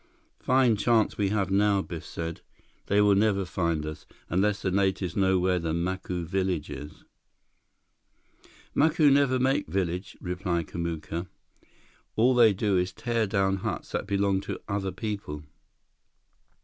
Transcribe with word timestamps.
"Fine 0.39 0.77
chance 0.77 1.15
we 1.15 1.29
have 1.29 1.51
now!" 1.51 1.83
Biff 1.83 2.03
said. 2.03 2.41
"They 2.87 3.01
will 3.01 3.13
never 3.13 3.45
find 3.45 3.85
us, 3.85 4.07
unless 4.31 4.63
the 4.63 4.71
natives 4.71 5.15
know 5.15 5.37
where 5.37 5.59
the 5.59 5.73
Macu 5.73 6.25
village 6.25 6.71
is." 6.71 7.03
"Macu 8.75 9.11
never 9.13 9.37
make 9.37 9.67
village," 9.67 10.17
replied 10.19 10.65
Kamuka. 10.65 11.27
"All 12.15 12.33
they 12.33 12.51
do 12.51 12.77
is 12.77 12.91
tear 12.93 13.27
down 13.27 13.57
huts 13.57 13.91
that 13.91 14.07
belong 14.07 14.41
to 14.41 14.59
other 14.67 14.91
people." 14.91 15.43